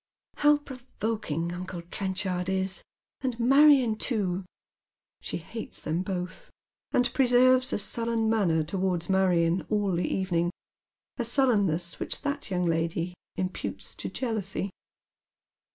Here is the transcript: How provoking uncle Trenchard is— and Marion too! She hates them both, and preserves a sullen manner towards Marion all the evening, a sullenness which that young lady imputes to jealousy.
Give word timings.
How 0.37 0.57
provoking 0.57 1.51
uncle 1.51 1.83
Trenchard 1.83 2.49
is— 2.49 2.81
and 3.21 3.39
Marion 3.39 3.95
too! 3.95 4.45
She 5.21 5.37
hates 5.37 5.79
them 5.79 6.01
both, 6.01 6.49
and 6.91 7.13
preserves 7.13 7.71
a 7.71 7.77
sullen 7.77 8.27
manner 8.27 8.63
towards 8.63 9.11
Marion 9.11 9.63
all 9.69 9.91
the 9.91 10.11
evening, 10.11 10.49
a 11.17 11.23
sullenness 11.23 11.99
which 11.99 12.21
that 12.23 12.49
young 12.49 12.65
lady 12.65 13.13
imputes 13.37 13.93
to 13.97 14.09
jealousy. 14.09 14.71